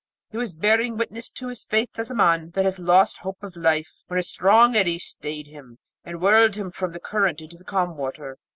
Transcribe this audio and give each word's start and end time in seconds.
He 0.31 0.37
was 0.37 0.55
bearing 0.55 0.97
witness 0.97 1.29
to 1.29 1.49
his 1.49 1.63
faith 1.63 1.99
as 1.99 2.09
a 2.09 2.15
man 2.15 2.49
that 2.55 2.65
has 2.65 2.79
lost 2.79 3.19
hope 3.19 3.43
of 3.43 3.55
life, 3.55 4.01
when 4.07 4.19
a 4.19 4.23
strong 4.23 4.75
eddy 4.75 4.97
stayed 4.97 5.45
him, 5.45 5.77
and 6.03 6.19
whirled 6.19 6.55
him 6.55 6.71
from 6.71 6.91
the 6.93 6.99
current 6.99 7.39
into 7.39 7.55
the 7.55 7.63
calm 7.63 7.95
water. 7.95 8.39